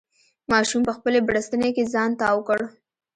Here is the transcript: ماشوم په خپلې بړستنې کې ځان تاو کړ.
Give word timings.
ماشوم 0.51 0.81
په 0.87 0.93
خپلې 0.97 1.19
بړستنې 1.27 1.69
کې 1.75 1.83
ځان 1.93 2.09
تاو 2.19 2.37
کړ. 2.47 2.59